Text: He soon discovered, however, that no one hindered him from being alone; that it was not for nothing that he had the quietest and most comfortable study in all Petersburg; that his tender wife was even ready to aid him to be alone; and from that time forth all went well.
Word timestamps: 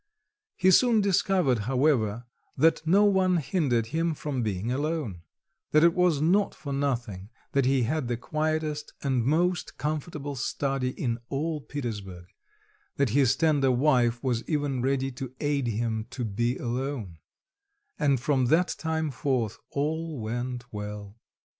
He 0.55 0.71
soon 0.71 0.99
discovered, 0.99 1.59
however, 1.69 2.25
that 2.57 2.81
no 2.87 3.03
one 3.05 3.37
hindered 3.37 3.85
him 3.93 4.15
from 4.15 4.41
being 4.41 4.71
alone; 4.71 5.21
that 5.73 5.83
it 5.83 5.93
was 5.93 6.19
not 6.19 6.55
for 6.55 6.73
nothing 6.73 7.29
that 7.51 7.65
he 7.67 7.83
had 7.83 8.07
the 8.07 8.17
quietest 8.17 8.93
and 9.03 9.23
most 9.23 9.77
comfortable 9.77 10.35
study 10.35 10.89
in 10.89 11.19
all 11.29 11.61
Petersburg; 11.61 12.25
that 12.95 13.09
his 13.09 13.35
tender 13.35 13.69
wife 13.71 14.23
was 14.23 14.43
even 14.49 14.81
ready 14.81 15.11
to 15.11 15.35
aid 15.39 15.67
him 15.67 16.07
to 16.09 16.25
be 16.25 16.57
alone; 16.57 17.19
and 17.99 18.19
from 18.19 18.47
that 18.47 18.69
time 18.79 19.11
forth 19.11 19.59
all 19.69 20.19
went 20.19 20.73
well. 20.73 21.15